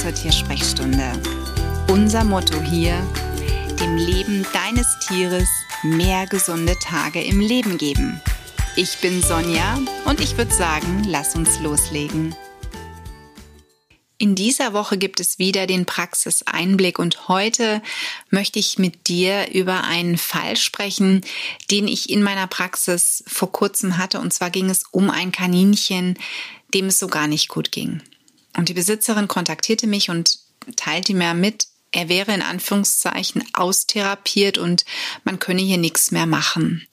zur 0.00 0.14
Tiersprechstunde. 0.14 1.12
Unser 1.88 2.22
Motto 2.22 2.60
hier, 2.60 2.94
dem 3.80 3.96
Leben 3.96 4.46
deines 4.52 4.86
Tieres 5.00 5.48
mehr 5.82 6.26
gesunde 6.26 6.76
Tage 6.78 7.20
im 7.20 7.40
Leben 7.40 7.78
geben. 7.78 8.20
Ich 8.76 8.98
bin 8.98 9.20
Sonja 9.22 9.78
und 10.04 10.20
ich 10.20 10.36
würde 10.36 10.54
sagen, 10.54 11.02
lass 11.04 11.34
uns 11.34 11.58
loslegen. 11.60 12.32
In 14.18 14.36
dieser 14.36 14.72
Woche 14.72 14.98
gibt 14.98 15.18
es 15.18 15.40
wieder 15.40 15.66
den 15.66 15.84
Praxiseinblick 15.84 17.00
und 17.00 17.28
heute 17.28 17.82
möchte 18.30 18.60
ich 18.60 18.78
mit 18.78 19.08
dir 19.08 19.52
über 19.52 19.82
einen 19.82 20.16
Fall 20.16 20.56
sprechen, 20.56 21.22
den 21.72 21.88
ich 21.88 22.08
in 22.08 22.22
meiner 22.22 22.46
Praxis 22.46 23.24
vor 23.26 23.50
kurzem 23.50 23.98
hatte. 23.98 24.20
Und 24.20 24.32
zwar 24.32 24.50
ging 24.50 24.70
es 24.70 24.84
um 24.92 25.10
ein 25.10 25.32
Kaninchen, 25.32 26.16
dem 26.72 26.86
es 26.86 27.00
so 27.00 27.08
gar 27.08 27.26
nicht 27.26 27.48
gut 27.48 27.72
ging. 27.72 28.00
Und 28.58 28.68
die 28.68 28.74
Besitzerin 28.74 29.28
kontaktierte 29.28 29.86
mich 29.86 30.10
und 30.10 30.40
teilte 30.74 31.14
mir 31.14 31.32
mit, 31.32 31.68
er 31.92 32.08
wäre 32.08 32.34
in 32.34 32.42
Anführungszeichen 32.42 33.44
austherapiert 33.52 34.58
und 34.58 34.84
man 35.22 35.38
könne 35.38 35.62
hier 35.62 35.78
nichts 35.78 36.10
mehr 36.10 36.26
machen. 36.26 36.84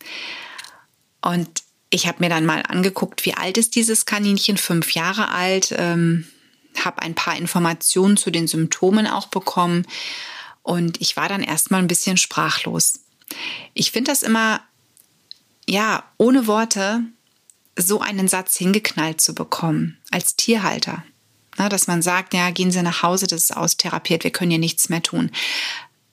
Und 1.21 1.63
ich 1.89 2.05
habe 2.05 2.17
mir 2.19 2.29
dann 2.29 2.45
mal 2.45 2.61
angeguckt, 2.61 3.25
wie 3.25 3.33
alt 3.33 3.57
ist 3.57 3.73
dieses 3.73 4.05
Kaninchen? 4.05 4.57
Fünf 4.57 4.91
Jahre 4.93 5.29
alt. 5.29 5.73
Ähm, 5.75 6.27
habe 6.83 7.01
ein 7.01 7.15
paar 7.15 7.35
Informationen 7.35 8.15
zu 8.15 8.29
den 8.29 8.47
Symptomen 8.47 9.07
auch 9.07 9.27
bekommen 9.27 9.87
und 10.61 11.01
ich 11.01 11.17
war 11.17 11.29
dann 11.29 11.41
erstmal 11.41 11.81
ein 11.81 11.87
bisschen 11.87 12.17
sprachlos. 12.17 12.99
Ich 13.73 13.91
finde 13.91 14.11
das 14.11 14.21
immer, 14.21 14.61
ja, 15.67 16.03
ohne 16.17 16.45
Worte 16.45 17.01
so 17.75 18.01
einen 18.01 18.27
Satz 18.27 18.55
hingeknallt 18.55 19.19
zu 19.19 19.33
bekommen 19.33 19.97
als 20.11 20.35
Tierhalter. 20.35 21.03
Na, 21.57 21.69
dass 21.69 21.87
man 21.87 22.01
sagt, 22.01 22.33
ja, 22.33 22.49
gehen 22.51 22.71
Sie 22.71 22.81
nach 22.81 23.03
Hause, 23.03 23.27
das 23.27 23.43
ist 23.43 23.55
austherapiert, 23.55 24.23
wir 24.23 24.31
können 24.31 24.51
hier 24.51 24.59
nichts 24.59 24.89
mehr 24.89 25.01
tun. 25.01 25.31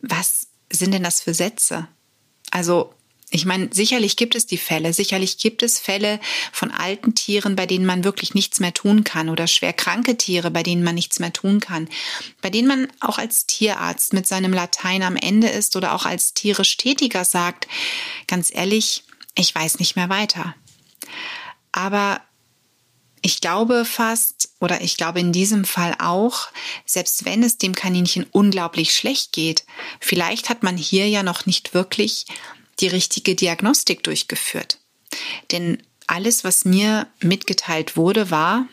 Was 0.00 0.46
sind 0.70 0.92
denn 0.92 1.02
das 1.02 1.20
für 1.20 1.34
Sätze? 1.34 1.88
Also 2.50 2.94
ich 3.34 3.46
meine, 3.46 3.70
sicherlich 3.72 4.16
gibt 4.16 4.34
es 4.34 4.44
die 4.44 4.58
Fälle, 4.58 4.92
sicherlich 4.92 5.38
gibt 5.38 5.62
es 5.62 5.80
Fälle 5.80 6.20
von 6.52 6.70
alten 6.70 7.14
Tieren, 7.14 7.56
bei 7.56 7.64
denen 7.64 7.86
man 7.86 8.04
wirklich 8.04 8.34
nichts 8.34 8.60
mehr 8.60 8.74
tun 8.74 9.04
kann 9.04 9.30
oder 9.30 9.46
schwer 9.46 9.72
kranke 9.72 10.18
Tiere, 10.18 10.50
bei 10.50 10.62
denen 10.62 10.84
man 10.84 10.94
nichts 10.94 11.18
mehr 11.18 11.32
tun 11.32 11.58
kann, 11.58 11.88
bei 12.42 12.50
denen 12.50 12.68
man 12.68 12.88
auch 13.00 13.16
als 13.16 13.46
Tierarzt 13.46 14.12
mit 14.12 14.26
seinem 14.26 14.52
Latein 14.52 15.02
am 15.02 15.16
Ende 15.16 15.48
ist 15.48 15.76
oder 15.76 15.94
auch 15.94 16.04
als 16.04 16.34
tierisch 16.34 16.76
Tätiger 16.76 17.24
sagt, 17.24 17.68
ganz 18.26 18.50
ehrlich, 18.54 19.04
ich 19.34 19.54
weiß 19.54 19.78
nicht 19.78 19.96
mehr 19.96 20.10
weiter. 20.10 20.54
Aber 21.72 22.20
ich 23.22 23.40
glaube 23.40 23.84
fast, 23.84 24.50
oder 24.60 24.80
ich 24.80 24.96
glaube 24.96 25.20
in 25.20 25.32
diesem 25.32 25.64
Fall 25.64 25.94
auch, 26.00 26.48
selbst 26.84 27.24
wenn 27.24 27.44
es 27.44 27.56
dem 27.56 27.74
Kaninchen 27.74 28.26
unglaublich 28.32 28.94
schlecht 28.94 29.32
geht, 29.32 29.64
vielleicht 30.00 30.48
hat 30.48 30.64
man 30.64 30.76
hier 30.76 31.08
ja 31.08 31.22
noch 31.22 31.46
nicht 31.46 31.72
wirklich 31.72 32.26
die 32.80 32.88
richtige 32.88 33.36
Diagnostik 33.36 34.02
durchgeführt. 34.02 34.78
Denn 35.52 35.80
alles, 36.08 36.42
was 36.42 36.64
mir 36.64 37.06
mitgeteilt 37.20 37.96
wurde, 37.96 38.30
war, 38.30 38.66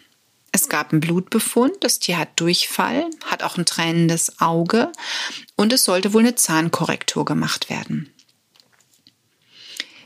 es 0.52 0.67
gab 0.67 0.92
einen 0.92 1.00
Blutbefund, 1.00 1.75
das 1.81 2.00
Tier 2.00 2.17
hat 2.17 2.39
Durchfall, 2.39 3.08
hat 3.25 3.44
auch 3.44 3.58
ein 3.58 3.66
tränendes 3.66 4.42
Auge 4.42 4.92
und 5.55 5.72
es 5.72 5.83
sollte 5.83 6.14
wohl 6.14 6.22
eine 6.22 6.33
Zahnkorrektur 6.33 7.23
gemacht 7.23 7.70
werden. 7.70 8.11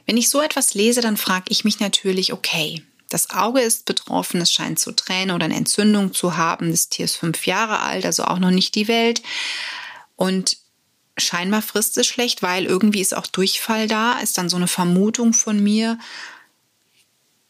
Wenn 0.05 0.17
ich 0.17 0.29
so 0.29 0.41
etwas 0.41 0.73
lese, 0.73 0.99
dann 0.99 1.15
frage 1.15 1.45
ich 1.47 1.63
mich 1.63 1.79
natürlich, 1.79 2.33
okay, 2.33 2.83
das 3.13 3.29
Auge 3.29 3.61
ist 3.61 3.85
betroffen, 3.85 4.41
es 4.41 4.51
scheint 4.51 4.79
zu 4.79 4.91
tränen 4.91 5.35
oder 5.35 5.45
eine 5.45 5.55
Entzündung 5.55 6.13
zu 6.13 6.35
haben. 6.35 6.71
Das 6.71 6.89
Tier 6.89 7.05
ist 7.05 7.15
fünf 7.15 7.45
Jahre 7.45 7.79
alt, 7.79 8.05
also 8.05 8.23
auch 8.23 8.39
noch 8.39 8.49
nicht 8.49 8.73
die 8.73 8.87
Welt. 8.87 9.21
Und 10.15 10.57
scheinbar 11.17 11.61
frisst 11.61 11.97
es 11.99 12.07
schlecht, 12.07 12.41
weil 12.41 12.65
irgendwie 12.65 13.01
ist 13.01 13.15
auch 13.15 13.27
Durchfall 13.27 13.87
da, 13.87 14.13
ist 14.13 14.37
dann 14.39 14.49
so 14.49 14.57
eine 14.57 14.67
Vermutung 14.67 15.33
von 15.33 15.61
mir. 15.61 15.99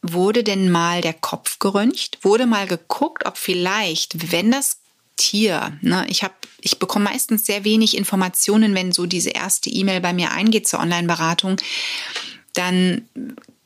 Wurde 0.01 0.43
denn 0.43 0.69
mal 0.69 0.99
der 0.99 1.13
Kopf 1.13 1.59
geröntgt? 1.59 2.19
Wurde 2.23 2.45
mal 2.45 2.67
geguckt, 2.67 3.25
ob 3.25 3.37
vielleicht, 3.37 4.33
wenn 4.33 4.51
das 4.51 4.79
Tier, 5.15 5.77
ne, 5.81 6.05
ich 6.09 6.23
habe, 6.23 6.33
ich 6.59 6.79
bekomme 6.79 7.05
meistens 7.05 7.45
sehr 7.45 7.63
wenig 7.63 7.95
Informationen, 7.95 8.75
wenn 8.75 8.91
so 8.91 9.05
diese 9.05 9.29
erste 9.29 9.69
E-Mail 9.69 10.01
bei 10.01 10.11
mir 10.11 10.31
eingeht 10.31 10.67
zur 10.67 10.81
Online-Beratung, 10.81 11.55
dann 12.53 13.07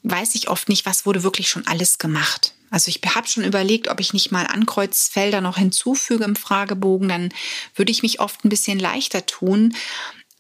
weiß 0.09 0.35
ich 0.35 0.49
oft 0.49 0.69
nicht, 0.69 0.85
was 0.85 1.05
wurde 1.05 1.23
wirklich 1.23 1.49
schon 1.49 1.67
alles 1.67 1.97
gemacht. 1.97 2.53
Also 2.69 2.89
ich 2.89 3.01
habe 3.15 3.27
schon 3.27 3.45
überlegt, 3.45 3.87
ob 3.87 3.99
ich 3.99 4.13
nicht 4.13 4.31
mal 4.31 4.45
Ankreuzfelder 4.45 5.41
noch 5.41 5.57
hinzufüge 5.57 6.25
im 6.25 6.35
Fragebogen, 6.35 7.07
dann 7.07 7.29
würde 7.75 7.91
ich 7.91 8.03
mich 8.03 8.19
oft 8.19 8.43
ein 8.43 8.49
bisschen 8.49 8.79
leichter 8.79 9.25
tun. 9.25 9.73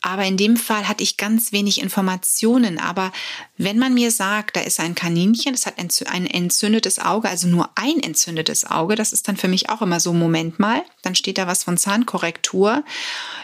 Aber 0.01 0.25
in 0.25 0.37
dem 0.37 0.57
Fall 0.57 0.87
hatte 0.87 1.03
ich 1.03 1.17
ganz 1.17 1.51
wenig 1.51 1.81
Informationen. 1.81 2.79
Aber 2.79 3.11
wenn 3.57 3.79
man 3.79 3.93
mir 3.93 4.11
sagt, 4.11 4.55
da 4.55 4.61
ist 4.61 4.79
ein 4.79 4.93
Kaninchen, 4.93 5.53
das 5.53 5.65
hat 5.65 5.79
ein 5.79 6.27
entzündetes 6.27 6.99
Auge, 6.99 7.29
also 7.29 7.47
nur 7.47 7.71
ein 7.75 7.99
entzündetes 8.01 8.65
Auge, 8.65 8.95
das 8.95 9.11
ist 9.11 9.27
dann 9.27 9.37
für 9.37 9.47
mich 9.47 9.69
auch 9.69 9.81
immer 9.81 9.99
so, 9.99 10.13
Moment 10.13 10.59
mal, 10.59 10.83
dann 11.01 11.15
steht 11.15 11.39
da 11.39 11.47
was 11.47 11.63
von 11.63 11.77
Zahnkorrektur 11.77 12.83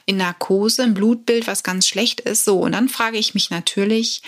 in 0.06 0.18
Narkose, 0.18 0.84
ein 0.84 0.94
Blutbild, 0.94 1.48
was 1.48 1.64
ganz 1.64 1.88
schlecht 1.88 2.22
ist. 2.22 2.46
So, 2.46 2.60
und 2.60 2.74
dann 2.74 2.88
frage 2.88 3.18
ich 3.18 3.34
mich 3.34 3.50
natürlich, 3.50 4.22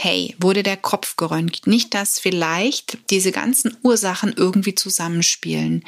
hey, 0.00 0.36
wurde 0.38 0.62
der 0.62 0.76
Kopf 0.76 1.16
geröntgt? 1.16 1.66
Nicht, 1.66 1.92
dass 1.92 2.20
vielleicht 2.20 2.98
diese 3.10 3.32
ganzen 3.32 3.76
Ursachen 3.82 4.32
irgendwie 4.32 4.76
zusammenspielen. 4.76 5.84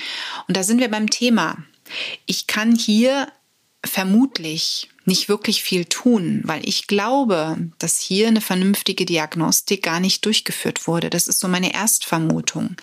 Und 0.48 0.56
da 0.56 0.64
sind 0.64 0.80
wir 0.80 0.90
beim 0.90 1.08
Thema. 1.08 1.58
Ich 2.26 2.48
kann 2.48 2.74
hier 2.74 3.28
vermutlich 3.84 4.88
nicht 5.04 5.28
wirklich 5.28 5.62
viel 5.62 5.84
tun, 5.84 6.40
weil 6.44 6.68
ich 6.68 6.88
glaube, 6.88 7.56
dass 7.78 8.00
hier 8.00 8.26
eine 8.26 8.40
vernünftige 8.40 9.06
Diagnostik 9.06 9.84
gar 9.84 10.00
nicht 10.00 10.24
durchgeführt 10.24 10.88
wurde. 10.88 11.08
Das 11.08 11.28
ist 11.28 11.38
so 11.38 11.46
meine 11.46 11.72
Erstvermutung. 11.72 12.74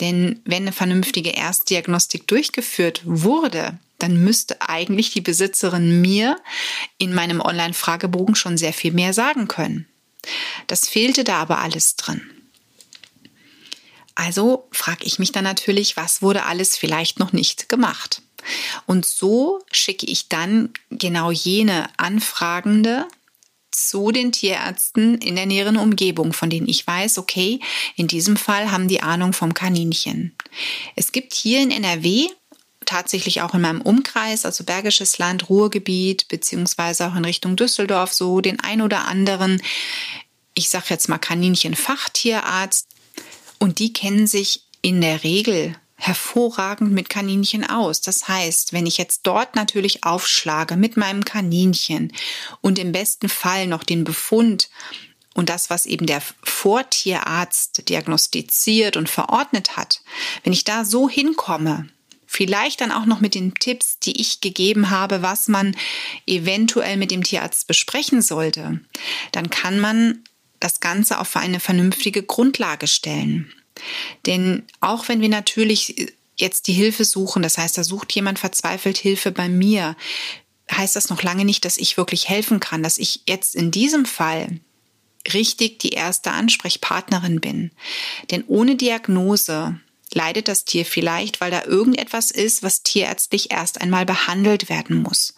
Denn 0.00 0.40
wenn 0.44 0.62
eine 0.62 0.72
vernünftige 0.72 1.30
Erstdiagnostik 1.30 2.28
durchgeführt 2.28 3.02
wurde, 3.04 3.76
dann 3.98 4.22
müsste 4.22 4.60
eigentlich 4.60 5.10
die 5.10 5.20
Besitzerin 5.20 6.00
mir 6.00 6.36
in 6.98 7.12
meinem 7.12 7.40
Online-Fragebogen 7.40 8.36
schon 8.36 8.56
sehr 8.56 8.72
viel 8.72 8.92
mehr 8.92 9.12
sagen 9.12 9.48
können. 9.48 9.88
Das 10.66 10.88
fehlte 10.88 11.24
da 11.24 11.40
aber 11.40 11.58
alles 11.58 11.96
drin. 11.96 12.22
Also 14.14 14.68
frage 14.70 15.04
ich 15.04 15.18
mich 15.18 15.32
dann 15.32 15.44
natürlich, 15.44 15.96
was 15.96 16.22
wurde 16.22 16.44
alles 16.44 16.76
vielleicht 16.76 17.18
noch 17.18 17.32
nicht 17.32 17.68
gemacht? 17.68 18.22
Und 18.86 19.06
so 19.06 19.60
schicke 19.72 20.06
ich 20.06 20.28
dann 20.28 20.70
genau 20.90 21.30
jene 21.30 21.88
Anfragende 21.96 23.06
zu 23.70 24.12
den 24.12 24.30
Tierärzten 24.30 25.18
in 25.18 25.34
der 25.34 25.46
näheren 25.46 25.76
Umgebung, 25.76 26.32
von 26.32 26.48
denen 26.48 26.68
ich 26.68 26.86
weiß, 26.86 27.18
okay, 27.18 27.58
in 27.96 28.06
diesem 28.06 28.36
Fall 28.36 28.70
haben 28.70 28.86
die 28.86 29.02
Ahnung 29.02 29.32
vom 29.32 29.52
Kaninchen. 29.52 30.36
Es 30.94 31.10
gibt 31.10 31.34
hier 31.34 31.60
in 31.60 31.72
NRW 31.72 32.28
tatsächlich 32.84 33.42
auch 33.42 33.54
in 33.54 33.60
meinem 33.60 33.80
Umkreis, 33.80 34.44
also 34.44 34.64
Bergisches 34.64 35.18
Land, 35.18 35.48
Ruhrgebiet, 35.48 36.28
beziehungsweise 36.28 37.06
auch 37.06 37.14
in 37.16 37.24
Richtung 37.24 37.56
Düsseldorf, 37.56 38.12
so 38.12 38.40
den 38.40 38.60
ein 38.60 38.82
oder 38.82 39.06
anderen, 39.06 39.62
ich 40.54 40.68
sage 40.68 40.86
jetzt 40.90 41.08
mal 41.08 41.18
Kaninchen-Fachtierarzt. 41.18 42.86
Und 43.58 43.78
die 43.78 43.92
kennen 43.92 44.26
sich 44.26 44.64
in 44.82 45.00
der 45.00 45.24
Regel 45.24 45.76
hervorragend 45.96 46.92
mit 46.92 47.08
Kaninchen 47.08 47.68
aus. 47.68 48.00
Das 48.00 48.28
heißt, 48.28 48.72
wenn 48.72 48.86
ich 48.86 48.98
jetzt 48.98 49.20
dort 49.22 49.56
natürlich 49.56 50.04
aufschlage 50.04 50.76
mit 50.76 50.96
meinem 50.96 51.24
Kaninchen 51.24 52.12
und 52.60 52.78
im 52.78 52.92
besten 52.92 53.28
Fall 53.28 53.66
noch 53.66 53.84
den 53.84 54.04
Befund 54.04 54.68
und 55.34 55.48
das, 55.48 55.70
was 55.70 55.86
eben 55.86 56.06
der 56.06 56.22
Vortierarzt 56.42 57.88
diagnostiziert 57.88 58.96
und 58.96 59.08
verordnet 59.08 59.76
hat, 59.76 60.02
wenn 60.42 60.52
ich 60.52 60.64
da 60.64 60.84
so 60.84 61.08
hinkomme, 61.08 61.88
Vielleicht 62.36 62.80
dann 62.80 62.90
auch 62.90 63.06
noch 63.06 63.20
mit 63.20 63.36
den 63.36 63.54
Tipps, 63.54 64.00
die 64.00 64.20
ich 64.20 64.40
gegeben 64.40 64.90
habe, 64.90 65.22
was 65.22 65.46
man 65.46 65.76
eventuell 66.26 66.96
mit 66.96 67.12
dem 67.12 67.22
Tierarzt 67.22 67.68
besprechen 67.68 68.22
sollte. 68.22 68.80
Dann 69.30 69.50
kann 69.50 69.78
man 69.78 70.24
das 70.58 70.80
Ganze 70.80 71.20
auf 71.20 71.36
eine 71.36 71.60
vernünftige 71.60 72.24
Grundlage 72.24 72.88
stellen. 72.88 73.52
Denn 74.26 74.64
auch 74.80 75.06
wenn 75.06 75.20
wir 75.20 75.28
natürlich 75.28 76.12
jetzt 76.34 76.66
die 76.66 76.72
Hilfe 76.72 77.04
suchen, 77.04 77.40
das 77.40 77.56
heißt, 77.56 77.78
da 77.78 77.84
sucht 77.84 78.12
jemand 78.12 78.40
verzweifelt 78.40 78.98
Hilfe 78.98 79.30
bei 79.30 79.48
mir, 79.48 79.94
heißt 80.72 80.96
das 80.96 81.10
noch 81.10 81.22
lange 81.22 81.44
nicht, 81.44 81.64
dass 81.64 81.76
ich 81.76 81.96
wirklich 81.96 82.28
helfen 82.28 82.58
kann, 82.58 82.82
dass 82.82 82.98
ich 82.98 83.22
jetzt 83.28 83.54
in 83.54 83.70
diesem 83.70 84.06
Fall 84.06 84.58
richtig 85.32 85.78
die 85.78 85.90
erste 85.90 86.32
Ansprechpartnerin 86.32 87.40
bin. 87.40 87.70
Denn 88.32 88.42
ohne 88.48 88.74
Diagnose 88.74 89.78
leidet 90.14 90.48
das 90.48 90.64
Tier 90.64 90.84
vielleicht, 90.84 91.40
weil 91.40 91.50
da 91.50 91.64
irgendetwas 91.64 92.30
ist, 92.30 92.62
was 92.62 92.82
tierärztlich 92.82 93.50
erst 93.50 93.80
einmal 93.80 94.06
behandelt 94.06 94.68
werden 94.68 95.02
muss. 95.02 95.34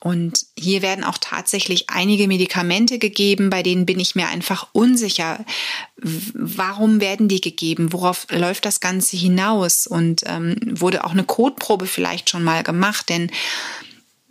Und 0.00 0.46
hier 0.56 0.82
werden 0.82 1.04
auch 1.04 1.18
tatsächlich 1.18 1.90
einige 1.90 2.28
Medikamente 2.28 2.98
gegeben, 2.98 3.50
bei 3.50 3.62
denen 3.62 3.86
bin 3.86 3.98
ich 3.98 4.14
mir 4.14 4.28
einfach 4.28 4.68
unsicher. 4.72 5.44
Warum 5.96 7.00
werden 7.00 7.28
die 7.28 7.40
gegeben? 7.40 7.92
Worauf 7.92 8.26
läuft 8.30 8.66
das 8.66 8.80
Ganze 8.80 9.16
hinaus? 9.16 9.86
Und 9.86 10.22
ähm, 10.26 10.56
wurde 10.62 11.04
auch 11.04 11.10
eine 11.10 11.24
Kotprobe 11.24 11.86
vielleicht 11.86 12.30
schon 12.30 12.44
mal 12.44 12.62
gemacht? 12.62 13.08
Denn 13.08 13.30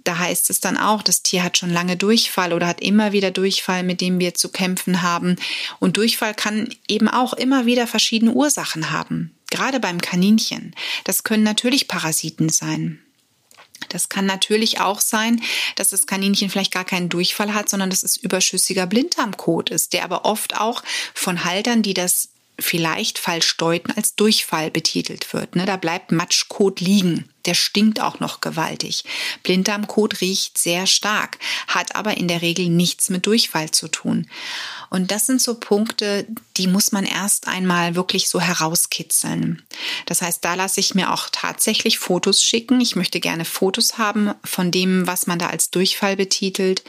da 0.05 0.19
heißt 0.19 0.49
es 0.49 0.61
dann 0.61 0.77
auch, 0.77 1.01
das 1.01 1.23
Tier 1.23 1.43
hat 1.43 1.57
schon 1.57 1.71
lange 1.71 1.97
Durchfall 1.97 2.53
oder 2.53 2.67
hat 2.67 2.79
immer 2.79 3.11
wieder 3.11 3.31
Durchfall, 3.31 3.83
mit 3.83 3.99
dem 3.99 4.19
wir 4.19 4.33
zu 4.33 4.49
kämpfen 4.49 5.01
haben. 5.01 5.35
Und 5.79 5.97
Durchfall 5.97 6.35
kann 6.35 6.69
eben 6.87 7.09
auch 7.09 7.33
immer 7.33 7.65
wieder 7.65 7.87
verschiedene 7.87 8.31
Ursachen 8.31 8.91
haben. 8.91 9.34
Gerade 9.49 9.79
beim 9.79 10.01
Kaninchen. 10.01 10.75
Das 11.03 11.23
können 11.23 11.43
natürlich 11.43 11.87
Parasiten 11.87 12.49
sein. 12.49 12.99
Das 13.89 14.09
kann 14.09 14.25
natürlich 14.25 14.79
auch 14.79 14.99
sein, 14.99 15.41
dass 15.75 15.89
das 15.89 16.07
Kaninchen 16.07 16.49
vielleicht 16.49 16.73
gar 16.73 16.85
keinen 16.85 17.09
Durchfall 17.09 17.53
hat, 17.53 17.69
sondern 17.69 17.89
dass 17.89 18.03
es 18.03 18.17
überschüssiger 18.17 18.87
Blinddarmkot 18.87 19.69
ist, 19.69 19.93
der 19.93 20.03
aber 20.03 20.25
oft 20.25 20.57
auch 20.57 20.83
von 21.13 21.43
Haltern, 21.43 21.81
die 21.83 21.93
das 21.93 22.29
vielleicht 22.57 23.19
falsch 23.19 23.57
deuten, 23.57 23.91
als 23.91 24.15
Durchfall 24.15 24.71
betitelt 24.71 25.33
wird. 25.33 25.55
Ne? 25.55 25.65
Da 25.65 25.77
bleibt 25.77 26.11
Matschkot 26.11 26.79
liegen. 26.79 27.29
Der 27.45 27.53
stinkt 27.53 28.01
auch 28.01 28.19
noch 28.19 28.41
gewaltig. 28.41 29.03
Blinddarmkot 29.43 30.21
riecht 30.21 30.57
sehr 30.57 30.87
stark, 30.87 31.37
hat 31.67 31.95
aber 31.95 32.17
in 32.17 32.27
der 32.27 32.41
Regel 32.41 32.69
nichts 32.69 33.09
mit 33.09 33.25
Durchfall 33.25 33.71
zu 33.71 33.87
tun. 33.87 34.27
Und 34.89 35.11
das 35.11 35.25
sind 35.25 35.41
so 35.41 35.55
Punkte, 35.55 36.25
die 36.57 36.67
muss 36.67 36.91
man 36.91 37.05
erst 37.05 37.47
einmal 37.47 37.95
wirklich 37.95 38.29
so 38.29 38.39
herauskitzeln. 38.39 39.61
Das 40.05 40.21
heißt, 40.21 40.43
da 40.45 40.53
lasse 40.55 40.79
ich 40.79 40.95
mir 40.95 41.11
auch 41.11 41.27
tatsächlich 41.31 41.99
Fotos 41.99 42.43
schicken. 42.43 42.79
Ich 42.81 42.95
möchte 42.95 43.19
gerne 43.19 43.45
Fotos 43.45 43.97
haben 43.97 44.31
von 44.43 44.71
dem, 44.71 45.07
was 45.07 45.27
man 45.27 45.39
da 45.39 45.47
als 45.47 45.69
Durchfall 45.69 46.15
betitelt 46.15 46.83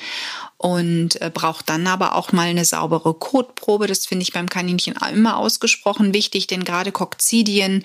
und 0.59 1.21
äh, 1.21 1.31
braucht 1.33 1.69
dann 1.69 1.87
aber 1.87 2.15
auch 2.15 2.33
mal 2.33 2.49
eine 2.49 2.65
saubere 2.65 3.15
Kotprobe. 3.15 3.87
Das 3.87 4.07
finde 4.07 4.23
ich 4.23 4.33
beim 4.33 4.49
Kaninchen 4.49 4.95
immer 5.13 5.37
ausgesprochen 5.37 6.15
wichtig, 6.15 6.47
denn 6.47 6.65
gerade 6.65 6.93
Kokzidien 6.93 7.85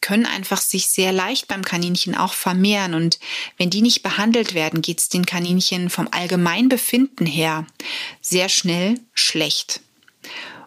können 0.00 0.26
einfach 0.26 0.60
sich 0.60 0.86
sehr 0.86 1.12
leicht 1.12 1.48
beim 1.48 1.64
Kaninchen 1.64 2.14
auch 2.14 2.34
vermehren. 2.34 2.94
Und 2.94 3.18
wenn 3.58 3.70
die 3.70 3.82
nicht 3.82 4.02
behandelt 4.02 4.54
werden, 4.54 4.82
geht 4.82 4.98
es 4.98 5.08
den 5.08 5.26
Kaninchen 5.26 5.90
vom 5.90 6.08
Allgemeinbefinden 6.10 7.26
her 7.26 7.66
sehr 8.20 8.48
schnell 8.48 8.98
schlecht. 9.14 9.80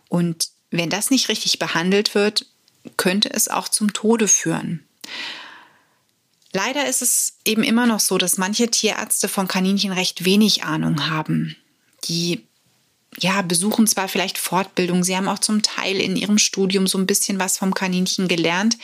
Und 0.10 0.50
wenn 0.70 0.90
das 0.90 1.10
nicht 1.10 1.30
richtig 1.30 1.60
behandelt 1.60 2.16
wird, 2.16 2.46
könnte 2.98 3.32
es 3.32 3.48
auch 3.48 3.68
zum 3.70 3.94
Tode 3.94 4.28
führen. 4.28 4.86
Leider 6.52 6.88
ist 6.88 7.02
es 7.02 7.38
eben 7.46 7.64
immer 7.64 7.88
noch 7.88 8.00
so, 8.00 8.18
dass 8.18 8.38
manche 8.38 8.70
Tierärzte 8.70 9.28
von 9.28 9.48
Kaninchen 9.48 9.92
recht 9.92 10.26
wenig 10.26 10.64
Ahnung 10.64 11.10
haben. 11.10 11.56
Die 12.06 12.46
ja, 13.20 13.42
besuchen 13.42 13.88
zwar 13.88 14.08
vielleicht 14.08 14.38
Fortbildung, 14.38 15.04
sie 15.04 15.16
haben 15.16 15.28
auch 15.28 15.40
zum 15.40 15.62
Teil 15.62 15.98
in 15.98 16.16
ihrem 16.16 16.38
Studium 16.38 16.88
so 16.88 16.98
ein 16.98 17.08
bisschen 17.08 17.40
was 17.40 17.58
vom 17.58 17.74
Kaninchen 17.74 18.28
gelernt, 18.28 18.78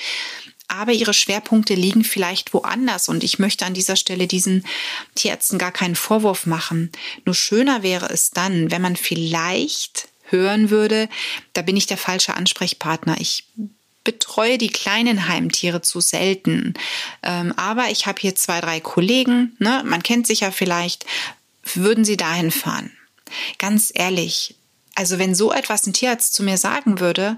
aber 0.67 0.91
ihre 0.91 1.13
Schwerpunkte 1.13 1.73
liegen 1.73 2.03
vielleicht 2.03 2.53
woanders 2.53 3.09
und 3.09 3.23
ich 3.23 3.39
möchte 3.39 3.65
an 3.65 3.73
dieser 3.73 3.95
Stelle 3.95 4.27
diesen 4.27 4.65
Tierärzten 5.15 5.57
gar 5.57 5.71
keinen 5.71 5.95
Vorwurf 5.95 6.45
machen. 6.45 6.91
Nur 7.25 7.35
schöner 7.35 7.81
wäre 7.81 8.09
es 8.09 8.29
dann, 8.31 8.69
wenn 8.71 8.81
man 8.81 8.95
vielleicht 8.95 10.09
hören 10.25 10.69
würde, 10.69 11.09
da 11.53 11.63
bin 11.63 11.75
ich 11.75 11.87
der 11.87 11.97
falsche 11.97 12.35
Ansprechpartner. 12.35 13.19
Ich 13.19 13.45
betreue 14.03 14.57
die 14.57 14.69
kleinen 14.69 15.27
Heimtiere 15.27 15.81
zu 15.81 16.01
selten. 16.01 16.75
Ähm, 17.23 17.53
aber 17.57 17.89
ich 17.89 18.05
habe 18.05 18.21
hier 18.21 18.35
zwei, 18.35 18.61
drei 18.61 18.79
Kollegen, 18.79 19.55
ne? 19.59 19.83
man 19.85 20.03
kennt 20.03 20.27
sich 20.27 20.41
ja 20.41 20.51
vielleicht, 20.51 21.05
würden 21.73 22.05
sie 22.05 22.17
dahin 22.17 22.51
fahren? 22.51 22.91
Ganz 23.57 23.91
ehrlich, 23.93 24.55
also 24.95 25.19
wenn 25.19 25.35
so 25.35 25.51
etwas 25.51 25.85
ein 25.87 25.93
Tierarzt 25.93 26.33
zu 26.33 26.43
mir 26.43 26.57
sagen 26.57 26.99
würde, 26.99 27.37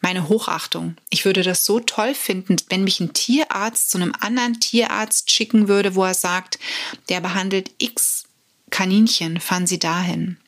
meine 0.00 0.28
Hochachtung. 0.28 0.96
Ich 1.10 1.24
würde 1.24 1.42
das 1.42 1.64
so 1.64 1.80
toll 1.80 2.14
finden, 2.14 2.56
wenn 2.68 2.84
mich 2.84 3.00
ein 3.00 3.12
Tierarzt 3.12 3.90
zu 3.90 3.98
einem 3.98 4.14
anderen 4.18 4.58
Tierarzt 4.58 5.30
schicken 5.30 5.68
würde, 5.68 5.94
wo 5.94 6.04
er 6.04 6.14
sagt, 6.14 6.58
der 7.08 7.20
behandelt 7.20 7.70
X 7.78 8.24
Kaninchen, 8.70 9.40
fahren 9.40 9.66
Sie 9.66 9.78
dahin. 9.78 10.38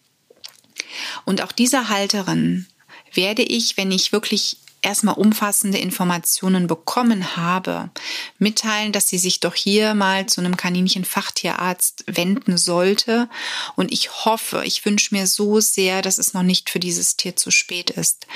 Und 1.25 1.43
auch 1.43 1.53
dieser 1.53 1.89
Halterin 1.89 2.67
werde 3.13 3.43
ich, 3.43 3.77
wenn 3.77 3.93
ich 3.93 4.13
wirklich 4.13 4.59
erstmal 4.83 5.15
umfassende 5.15 5.79
Informationen 5.79 6.67
bekommen 6.67 7.37
habe, 7.37 7.91
mitteilen, 8.39 8.93
dass 8.93 9.09
sie 9.09 9.19
sich 9.19 9.39
doch 9.41 9.55
hier 9.55 9.95
mal 9.95 10.27
zu 10.27 10.41
einem 10.41 10.57
Kaninchenfachtierarzt 10.57 12.05
wenden 12.09 12.59
sollte. 12.59 13.29
Und 13.77 13.93
ich 13.93 14.25
hoffe, 14.25 14.63
ich 14.65 14.85
wünsche 14.85 15.15
mir 15.15 15.27
so 15.27 15.61
sehr, 15.61 16.03
dass 16.03 16.19
es 16.19 16.35
noch 16.35 16.43
nicht 16.43 16.69
für 16.69 16.81
dieses 16.81 17.17
Tier 17.17 17.37
zu 17.37 17.53
spät 17.53 17.91
ist. 17.91 18.27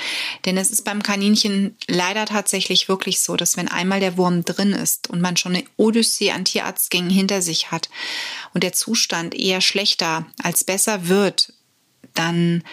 Denn 0.45 0.57
es 0.57 0.71
ist 0.71 0.85
beim 0.85 1.03
Kaninchen 1.03 1.77
leider 1.87 2.25
tatsächlich 2.25 2.87
wirklich 2.87 3.19
so, 3.19 3.35
dass 3.35 3.57
wenn 3.57 3.67
einmal 3.67 3.99
der 3.99 4.17
Wurm 4.17 4.45
drin 4.45 4.71
ist 4.71 5.09
und 5.09 5.21
man 5.21 5.35
schon 5.35 5.55
eine 5.55 5.65
Odyssee 5.75 6.31
an 6.31 6.45
Tierarztgängen 6.45 7.11
hinter 7.11 7.41
sich 7.41 7.71
hat 7.71 7.89
und 8.53 8.63
der 8.63 8.73
Zustand 8.73 9.35
eher 9.35 9.59
schlechter 9.59 10.25
als 10.41 10.63
besser 10.63 11.09
wird, 11.09 11.53
dann 12.13 12.63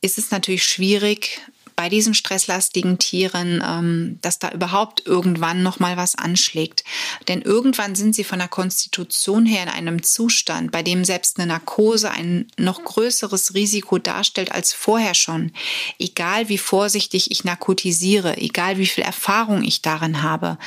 ist 0.00 0.18
es 0.18 0.30
natürlich 0.30 0.64
schwierig, 0.64 1.40
bei 1.80 1.88
diesen 1.88 2.12
stresslastigen 2.12 2.98
Tieren, 2.98 3.64
ähm, 3.66 4.18
dass 4.20 4.38
da 4.38 4.50
überhaupt 4.50 5.06
irgendwann 5.06 5.62
noch 5.62 5.80
mal 5.80 5.96
was 5.96 6.14
anschlägt. 6.14 6.84
Denn 7.26 7.40
irgendwann 7.40 7.94
sind 7.94 8.14
sie 8.14 8.22
von 8.22 8.38
der 8.38 8.48
Konstitution 8.48 9.46
her 9.46 9.62
in 9.62 9.70
einem 9.70 10.02
Zustand, 10.02 10.72
bei 10.72 10.82
dem 10.82 11.06
selbst 11.06 11.38
eine 11.38 11.46
Narkose 11.46 12.10
ein 12.10 12.52
noch 12.58 12.84
größeres 12.84 13.54
Risiko 13.54 13.96
darstellt 13.96 14.52
als 14.52 14.74
vorher 14.74 15.14
schon. 15.14 15.52
Egal 15.98 16.50
wie 16.50 16.58
vorsichtig 16.58 17.30
ich 17.30 17.44
narkotisiere, 17.44 18.36
egal 18.36 18.76
wie 18.76 18.84
viel 18.86 19.04
Erfahrung 19.04 19.64
ich 19.64 19.80
darin 19.80 20.22
habe, 20.22 20.58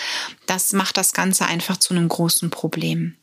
das 0.47 0.73
macht 0.73 0.97
das 0.97 1.13
Ganze 1.13 1.45
einfach 1.45 1.77
zu 1.77 1.93
einem 1.93 2.07
großen 2.07 2.49
Problem. 2.49 3.17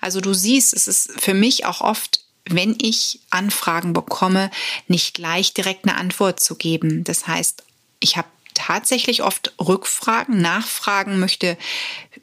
Also 0.00 0.20
du 0.20 0.34
siehst, 0.34 0.72
es 0.72 0.86
ist 0.86 1.10
für 1.20 1.34
mich 1.34 1.66
auch 1.66 1.80
oft 1.80 2.23
wenn 2.48 2.76
ich 2.80 3.20
Anfragen 3.30 3.92
bekomme, 3.92 4.50
nicht 4.86 5.14
gleich 5.14 5.54
direkt 5.54 5.86
eine 5.86 5.96
Antwort 5.96 6.40
zu 6.40 6.56
geben. 6.56 7.04
Das 7.04 7.26
heißt, 7.26 7.64
ich 8.00 8.16
habe 8.16 8.28
tatsächlich 8.54 9.22
oft 9.22 9.52
Rückfragen, 9.58 10.40
Nachfragen, 10.40 11.18
möchte 11.18 11.56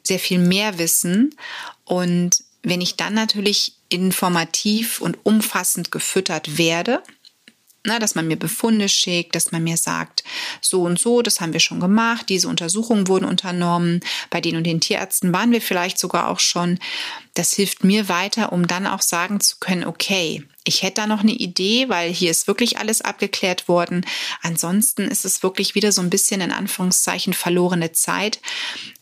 sehr 0.02 0.18
viel 0.18 0.38
mehr 0.38 0.78
wissen. 0.78 1.34
Und 1.84 2.44
wenn 2.62 2.80
ich 2.80 2.96
dann 2.96 3.14
natürlich 3.14 3.74
informativ 3.88 5.00
und 5.00 5.18
umfassend 5.24 5.90
gefüttert 5.90 6.56
werde, 6.56 7.02
na, 7.84 7.98
dass 7.98 8.14
man 8.14 8.28
mir 8.28 8.36
Befunde 8.36 8.88
schickt, 8.88 9.34
dass 9.34 9.50
man 9.50 9.64
mir 9.64 9.76
sagt, 9.76 10.22
so 10.60 10.82
und 10.82 11.00
so, 11.00 11.20
das 11.20 11.40
haben 11.40 11.52
wir 11.52 11.60
schon 11.60 11.80
gemacht, 11.80 12.28
diese 12.28 12.48
Untersuchungen 12.48 13.08
wurden 13.08 13.24
unternommen, 13.24 14.00
bei 14.30 14.40
den 14.40 14.56
und 14.56 14.64
den 14.64 14.80
Tierärzten 14.80 15.32
waren 15.32 15.50
wir 15.50 15.60
vielleicht 15.60 15.98
sogar 15.98 16.28
auch 16.28 16.38
schon. 16.38 16.78
Das 17.34 17.52
hilft 17.54 17.82
mir 17.82 18.08
weiter, 18.08 18.52
um 18.52 18.66
dann 18.66 18.86
auch 18.86 19.02
sagen 19.02 19.40
zu 19.40 19.56
können, 19.58 19.84
okay, 19.84 20.44
ich 20.64 20.82
hätte 20.82 21.00
da 21.00 21.06
noch 21.06 21.20
eine 21.20 21.32
Idee, 21.32 21.88
weil 21.88 22.12
hier 22.12 22.30
ist 22.30 22.46
wirklich 22.46 22.78
alles 22.78 23.00
abgeklärt 23.00 23.66
worden. 23.66 24.06
Ansonsten 24.42 25.08
ist 25.08 25.24
es 25.24 25.42
wirklich 25.42 25.74
wieder 25.74 25.90
so 25.90 26.02
ein 26.02 26.10
bisschen 26.10 26.40
in 26.40 26.52
Anführungszeichen 26.52 27.32
verlorene 27.32 27.92
Zeit, 27.92 28.40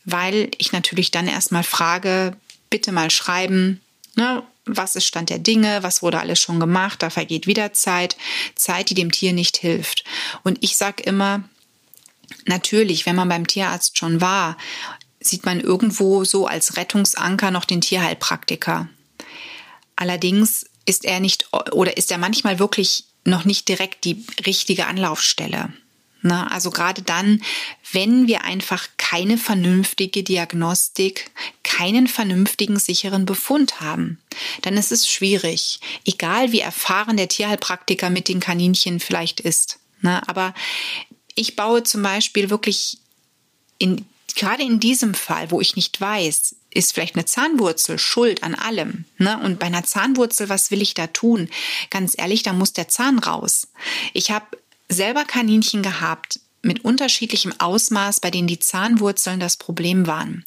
weil 0.05 0.49
ich 0.57 0.71
natürlich 0.71 1.11
dann 1.11 1.27
erstmal 1.27 1.63
frage, 1.63 2.35
bitte 2.71 2.91
mal 2.91 3.11
schreiben, 3.11 3.81
ne, 4.15 4.41
was 4.65 4.95
ist 4.95 5.05
Stand 5.05 5.29
der 5.29 5.39
Dinge, 5.39 5.83
was 5.83 6.01
wurde 6.01 6.19
alles 6.19 6.39
schon 6.39 6.59
gemacht, 6.59 7.01
da 7.01 7.09
vergeht 7.09 7.47
wieder 7.47 7.73
Zeit, 7.73 8.15
Zeit, 8.55 8.89
die 8.89 8.93
dem 8.93 9.11
Tier 9.11 9.33
nicht 9.33 9.57
hilft. 9.57 10.03
Und 10.43 10.59
ich 10.61 10.77
sage 10.77 11.03
immer, 11.03 11.43
natürlich, 12.45 13.05
wenn 13.05 13.15
man 13.15 13.29
beim 13.29 13.47
Tierarzt 13.47 13.97
schon 13.97 14.21
war, 14.21 14.57
sieht 15.19 15.45
man 15.45 15.59
irgendwo 15.59 16.23
so 16.23 16.47
als 16.47 16.77
Rettungsanker 16.77 17.51
noch 17.51 17.65
den 17.65 17.81
Tierheilpraktiker. 17.81 18.89
Allerdings 19.95 20.65
ist 20.85 21.05
er 21.05 21.19
nicht 21.19 21.47
oder 21.71 21.97
ist 21.97 22.11
er 22.11 22.17
manchmal 22.17 22.59
wirklich 22.59 23.05
noch 23.23 23.45
nicht 23.45 23.67
direkt 23.67 24.03
die 24.03 24.25
richtige 24.45 24.87
Anlaufstelle. 24.87 25.71
Na, 26.23 26.47
also 26.47 26.69
gerade 26.69 27.01
dann, 27.01 27.41
wenn 27.91 28.27
wir 28.27 28.43
einfach 28.43 28.87
keine 29.11 29.37
vernünftige 29.37 30.23
Diagnostik, 30.23 31.31
keinen 31.63 32.07
vernünftigen 32.07 32.79
sicheren 32.79 33.25
Befund 33.25 33.81
haben, 33.81 34.19
dann 34.61 34.77
ist 34.77 34.93
es 34.93 35.05
schwierig, 35.05 35.81
egal 36.05 36.53
wie 36.53 36.61
erfahren 36.61 37.17
der 37.17 37.27
Tierheilpraktiker 37.27 38.09
mit 38.09 38.29
den 38.29 38.39
Kaninchen 38.39 39.01
vielleicht 39.01 39.41
ist. 39.41 39.79
Na, 39.99 40.21
aber 40.29 40.53
ich 41.35 41.57
baue 41.57 41.83
zum 41.83 42.03
Beispiel 42.03 42.49
wirklich 42.49 42.99
in, 43.79 44.05
gerade 44.33 44.63
in 44.63 44.79
diesem 44.79 45.13
Fall, 45.13 45.51
wo 45.51 45.59
ich 45.59 45.75
nicht 45.75 45.99
weiß, 45.99 46.55
ist 46.73 46.93
vielleicht 46.93 47.15
eine 47.15 47.25
Zahnwurzel 47.25 47.99
schuld 47.99 48.43
an 48.43 48.55
allem. 48.55 49.03
Ne? 49.17 49.37
Und 49.43 49.59
bei 49.59 49.65
einer 49.65 49.83
Zahnwurzel, 49.83 50.47
was 50.47 50.71
will 50.71 50.81
ich 50.81 50.93
da 50.93 51.07
tun? 51.07 51.49
Ganz 51.89 52.13
ehrlich, 52.17 52.43
da 52.43 52.53
muss 52.53 52.71
der 52.71 52.87
Zahn 52.87 53.19
raus. 53.19 53.67
Ich 54.13 54.31
habe 54.31 54.45
selber 54.87 55.25
Kaninchen 55.25 55.83
gehabt 55.83 56.39
mit 56.61 56.85
unterschiedlichem 56.85 57.53
Ausmaß, 57.57 58.19
bei 58.19 58.31
denen 58.31 58.47
die 58.47 58.59
Zahnwurzeln 58.59 59.39
das 59.39 59.57
Problem 59.57 60.07
waren. 60.07 60.45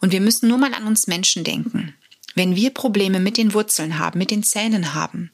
Und 0.00 0.12
wir 0.12 0.20
müssen 0.20 0.48
nur 0.48 0.58
mal 0.58 0.74
an 0.74 0.86
uns 0.86 1.06
Menschen 1.06 1.44
denken. 1.44 1.94
wenn 2.36 2.54
wir 2.54 2.70
Probleme 2.70 3.18
mit 3.18 3.36
den 3.36 3.54
Wurzeln 3.54 3.98
haben, 3.98 4.18
mit 4.18 4.30
den 4.30 4.44
Zähnen 4.44 4.94
haben, 4.94 5.32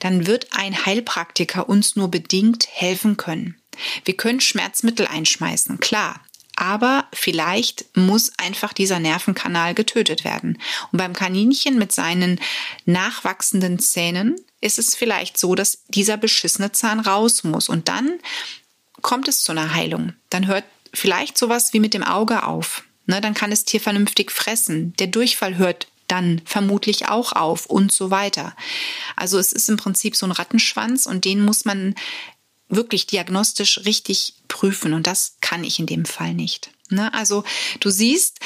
dann 0.00 0.26
wird 0.26 0.48
ein 0.52 0.84
Heilpraktiker 0.84 1.68
uns 1.68 1.96
nur 1.96 2.10
bedingt 2.10 2.66
helfen 2.70 3.16
können. 3.16 3.56
Wir 4.04 4.16
können 4.16 4.40
Schmerzmittel 4.40 5.06
einschmeißen, 5.06 5.80
klar. 5.80 6.20
Aber 6.56 7.08
vielleicht 7.12 7.96
muss 7.96 8.30
einfach 8.36 8.72
dieser 8.72 9.00
Nervenkanal 9.00 9.74
getötet 9.74 10.22
werden. 10.22 10.58
Und 10.92 10.98
beim 10.98 11.12
Kaninchen 11.12 11.78
mit 11.78 11.90
seinen 11.90 12.40
nachwachsenden 12.84 13.80
Zähnen 13.80 14.36
ist 14.60 14.78
es 14.78 14.94
vielleicht 14.94 15.36
so, 15.36 15.56
dass 15.56 15.82
dieser 15.88 16.16
beschissene 16.16 16.70
Zahn 16.70 17.00
raus 17.00 17.42
muss. 17.42 17.68
Und 17.68 17.88
dann 17.88 18.20
kommt 19.04 19.28
es 19.28 19.44
zu 19.44 19.52
einer 19.52 19.74
Heilung. 19.74 20.14
Dann 20.30 20.48
hört 20.48 20.64
vielleicht 20.92 21.38
sowas 21.38 21.72
wie 21.72 21.78
mit 21.78 21.94
dem 21.94 22.02
Auge 22.02 22.44
auf. 22.44 22.82
Ne, 23.06 23.20
dann 23.20 23.34
kann 23.34 23.50
das 23.50 23.64
Tier 23.64 23.80
vernünftig 23.80 24.32
fressen. 24.32 24.94
Der 24.98 25.06
Durchfall 25.06 25.58
hört 25.58 25.88
dann 26.08 26.40
vermutlich 26.44 27.08
auch 27.08 27.32
auf 27.32 27.66
und 27.66 27.92
so 27.92 28.10
weiter. 28.10 28.56
Also 29.14 29.38
es 29.38 29.52
ist 29.52 29.68
im 29.68 29.76
Prinzip 29.76 30.16
so 30.16 30.26
ein 30.26 30.32
Rattenschwanz 30.32 31.06
und 31.06 31.24
den 31.24 31.44
muss 31.44 31.64
man 31.64 31.94
wirklich 32.68 33.06
diagnostisch 33.06 33.84
richtig 33.84 34.34
prüfen 34.48 34.94
und 34.94 35.06
das 35.06 35.36
kann 35.40 35.64
ich 35.64 35.78
in 35.78 35.86
dem 35.86 36.06
Fall 36.06 36.32
nicht. 36.32 36.70
Ne? 36.88 37.12
Also 37.12 37.44
du 37.80 37.90
siehst, 37.90 38.40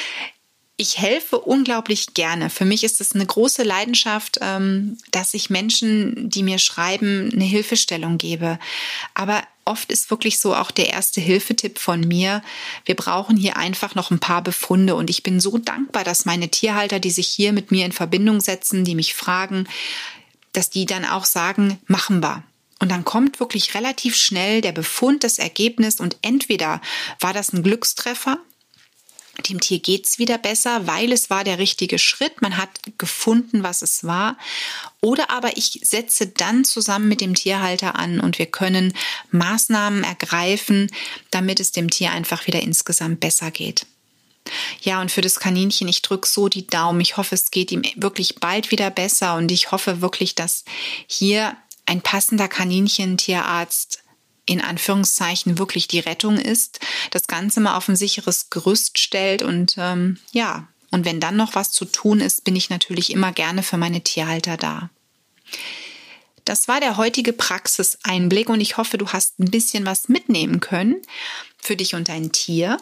ich 0.75 0.97
helfe 0.97 1.39
unglaublich 1.39 2.13
gerne. 2.13 2.49
Für 2.49 2.65
mich 2.65 2.83
ist 2.83 3.01
es 3.01 3.13
eine 3.13 3.25
große 3.25 3.63
Leidenschaft, 3.63 4.39
ähm, 4.41 4.97
dass 5.11 5.33
ich 5.33 5.49
Menschen, 5.49 6.29
die 6.29 6.43
mir 6.43 6.57
schreiben, 6.57 7.29
eine 7.33 7.45
Hilfestellung 7.45 8.17
gebe. 8.17 8.59
Aber 9.13 9.43
oft 9.69 9.91
ist 9.91 10.09
wirklich 10.09 10.39
so 10.39 10.55
auch 10.55 10.71
der 10.71 10.89
erste 10.89 11.21
Hilfetipp 11.21 11.79
von 11.79 12.01
mir. 12.01 12.41
Wir 12.85 12.95
brauchen 12.95 13.37
hier 13.37 13.55
einfach 13.55 13.95
noch 13.95 14.11
ein 14.11 14.19
paar 14.19 14.41
Befunde 14.41 14.95
und 14.95 15.09
ich 15.09 15.23
bin 15.23 15.39
so 15.39 15.57
dankbar, 15.57 16.03
dass 16.03 16.25
meine 16.25 16.49
Tierhalter, 16.49 16.99
die 16.99 17.11
sich 17.11 17.27
hier 17.27 17.53
mit 17.53 17.71
mir 17.71 17.85
in 17.85 17.91
Verbindung 17.91 18.41
setzen, 18.41 18.83
die 18.83 18.95
mich 18.95 19.13
fragen, 19.13 19.67
dass 20.51 20.69
die 20.69 20.85
dann 20.85 21.05
auch 21.05 21.25
sagen, 21.25 21.79
machen 21.85 22.21
wir. 22.21 22.43
Und 22.79 22.89
dann 22.89 23.05
kommt 23.05 23.39
wirklich 23.39 23.75
relativ 23.75 24.15
schnell 24.15 24.61
der 24.61 24.71
Befund, 24.71 25.23
das 25.23 25.37
Ergebnis 25.37 25.99
und 25.99 26.17
entweder 26.21 26.81
war 27.19 27.33
das 27.33 27.53
ein 27.53 27.61
Glückstreffer, 27.61 28.39
dem 29.47 29.59
Tier 29.59 29.79
geht's 29.79 30.19
wieder 30.19 30.37
besser, 30.37 30.87
weil 30.87 31.11
es 31.11 31.29
war 31.29 31.43
der 31.43 31.59
richtige 31.59 31.99
Schritt, 31.99 32.41
man 32.41 32.57
hat 32.57 32.69
gefunden, 32.97 33.63
was 33.63 33.81
es 33.81 34.03
war. 34.03 34.37
Oder 35.01 35.29
aber 35.29 35.57
ich 35.57 35.79
setze 35.83 36.27
dann 36.27 36.65
zusammen 36.65 37.07
mit 37.07 37.21
dem 37.21 37.35
Tierhalter 37.35 37.95
an 37.95 38.19
und 38.19 38.39
wir 38.39 38.47
können 38.47 38.93
Maßnahmen 39.31 40.03
ergreifen, 40.03 40.91
damit 41.31 41.59
es 41.59 41.71
dem 41.71 41.89
Tier 41.89 42.11
einfach 42.11 42.47
wieder 42.47 42.61
insgesamt 42.61 43.19
besser 43.19 43.51
geht. 43.51 43.85
Ja, 44.81 45.01
und 45.01 45.11
für 45.11 45.21
das 45.21 45.39
Kaninchen, 45.39 45.87
ich 45.87 46.01
drücke 46.01 46.27
so 46.27 46.49
die 46.49 46.65
Daumen. 46.65 47.01
Ich 47.01 47.17
hoffe, 47.17 47.35
es 47.35 47.51
geht 47.51 47.71
ihm 47.71 47.83
wirklich 47.95 48.35
bald 48.35 48.71
wieder 48.71 48.89
besser 48.89 49.35
und 49.35 49.51
ich 49.51 49.71
hoffe 49.71 50.01
wirklich, 50.01 50.35
dass 50.35 50.65
hier 51.07 51.55
ein 51.85 52.01
passender 52.01 52.47
Kaninchentierarzt 52.47 54.03
in 54.49 54.61
Anführungszeichen 54.61 55.59
wirklich 55.59 55.87
die 55.87 55.99
Rettung 55.99 56.37
ist, 56.37 56.79
das 57.11 57.27
Ganze 57.27 57.59
mal 57.59 57.77
auf 57.77 57.87
ein 57.87 57.95
sicheres 57.95 58.49
Gerüst 58.49 58.97
stellt 58.97 59.43
und 59.43 59.75
ähm, 59.77 60.17
ja, 60.31 60.67
und 60.89 61.05
wenn 61.05 61.19
dann 61.19 61.35
noch 61.35 61.53
was 61.53 61.71
zu 61.71 61.85
tun 61.85 62.19
ist, 62.19 62.43
bin 62.43 62.55
ich 62.55 62.71
natürlich 62.71 63.11
immer 63.11 63.31
gerne 63.31 63.61
für 63.61 63.77
meine 63.77 64.01
Tierhalter 64.01 64.57
da. 64.57 64.89
Das 66.45 66.67
war 66.67 66.79
der 66.79 66.97
heutige 66.97 67.31
Praxiseinblick 67.31 68.49
und 68.49 68.59
ich 68.59 68.77
hoffe, 68.77 68.97
du 68.97 69.09
hast 69.09 69.39
ein 69.39 69.51
bisschen 69.51 69.85
was 69.85 70.09
mitnehmen 70.09 70.59
können 70.59 70.99
für 71.59 71.75
dich 71.75 71.93
und 71.93 72.09
dein 72.09 72.31
Tier. 72.31 72.77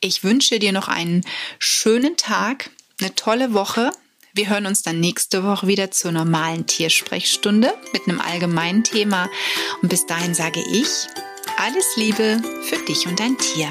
Ich 0.00 0.22
wünsche 0.22 0.60
dir 0.60 0.70
noch 0.70 0.86
einen 0.86 1.24
schönen 1.58 2.16
Tag, 2.16 2.70
eine 3.00 3.12
tolle 3.16 3.52
Woche 3.52 3.90
wir 4.34 4.48
hören 4.48 4.66
uns 4.66 4.82
dann 4.82 4.98
nächste 4.98 5.44
Woche 5.44 5.68
wieder 5.68 5.92
zur 5.92 6.10
normalen 6.10 6.66
Tiersprechstunde 6.66 7.72
mit 7.92 8.08
einem 8.08 8.20
allgemeinen 8.20 8.82
Thema. 8.82 9.30
Und 9.80 9.88
bis 9.88 10.06
dahin 10.06 10.34
sage 10.34 10.60
ich 10.72 10.88
alles 11.56 11.84
Liebe 11.96 12.42
für 12.64 12.84
dich 12.84 13.06
und 13.06 13.20
dein 13.20 13.38
Tier. 13.38 13.68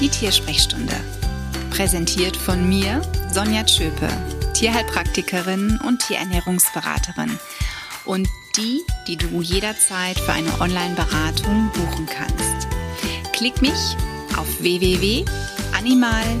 Die 0.00 0.08
Tiersprechstunde. 0.08 0.96
Präsentiert 1.70 2.36
von 2.36 2.68
mir, 2.68 3.00
Sonja 3.32 3.62
Tschöpe, 3.64 4.08
Tierheilpraktikerin 4.52 5.78
und 5.86 6.02
Tierernährungsberaterin. 6.02 7.38
Und 8.04 8.28
die, 8.56 8.80
die 9.06 9.16
du 9.16 9.40
jederzeit 9.40 10.18
für 10.18 10.32
eine 10.32 10.60
Online-Beratung 10.60 11.70
buchen 11.72 12.06
kannst. 12.06 12.66
Klick 13.32 13.62
mich 13.62 13.96
auf 14.36 14.60
www.animal- 14.60 16.40